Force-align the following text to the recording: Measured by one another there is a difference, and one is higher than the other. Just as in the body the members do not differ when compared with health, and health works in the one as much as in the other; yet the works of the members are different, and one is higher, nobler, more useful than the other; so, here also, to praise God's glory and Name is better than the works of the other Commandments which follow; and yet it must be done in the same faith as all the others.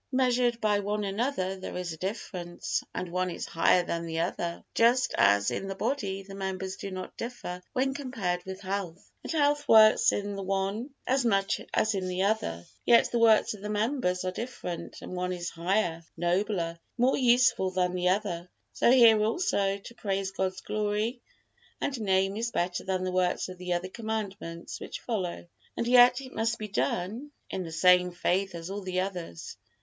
Measured 0.11 0.59
by 0.59 0.79
one 0.79 1.03
another 1.03 1.57
there 1.57 1.77
is 1.77 1.93
a 1.93 1.97
difference, 1.97 2.83
and 2.91 3.11
one 3.11 3.29
is 3.29 3.45
higher 3.45 3.83
than 3.83 4.07
the 4.07 4.19
other. 4.21 4.63
Just 4.73 5.13
as 5.15 5.51
in 5.51 5.67
the 5.67 5.75
body 5.75 6.23
the 6.23 6.33
members 6.33 6.75
do 6.77 6.89
not 6.89 7.15
differ 7.15 7.61
when 7.73 7.93
compared 7.93 8.43
with 8.43 8.61
health, 8.61 9.11
and 9.21 9.31
health 9.31 9.67
works 9.67 10.11
in 10.11 10.35
the 10.35 10.41
one 10.41 10.89
as 11.05 11.23
much 11.23 11.61
as 11.71 11.93
in 11.93 12.07
the 12.07 12.23
other; 12.23 12.65
yet 12.83 13.11
the 13.11 13.19
works 13.19 13.53
of 13.53 13.61
the 13.61 13.69
members 13.69 14.25
are 14.25 14.31
different, 14.31 15.03
and 15.03 15.13
one 15.15 15.31
is 15.31 15.49
higher, 15.51 16.03
nobler, 16.17 16.79
more 16.97 17.15
useful 17.15 17.69
than 17.69 17.93
the 17.93 18.09
other; 18.09 18.49
so, 18.73 18.89
here 18.91 19.21
also, 19.23 19.77
to 19.77 19.93
praise 19.93 20.31
God's 20.31 20.61
glory 20.61 21.21
and 21.79 22.01
Name 22.01 22.35
is 22.37 22.49
better 22.49 22.83
than 22.83 23.03
the 23.03 23.11
works 23.11 23.49
of 23.49 23.59
the 23.59 23.73
other 23.73 23.87
Commandments 23.89 24.79
which 24.79 24.99
follow; 25.01 25.45
and 25.77 25.87
yet 25.87 26.21
it 26.21 26.33
must 26.33 26.57
be 26.57 26.67
done 26.69 27.29
in 27.51 27.61
the 27.61 27.71
same 27.71 28.09
faith 28.11 28.55
as 28.55 28.71
all 28.71 28.81
the 28.81 28.99
others. 29.01 29.57